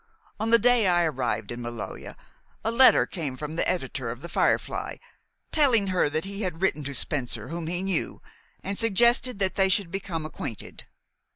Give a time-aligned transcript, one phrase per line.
[0.39, 2.15] On the day I arrived in Maloja,
[2.65, 4.95] a letter came from the editor of 'The Firefly,'
[5.51, 8.19] telling her that he had written to Spencer, whom he knew,
[8.63, 10.87] and suggested that they should become acquainted."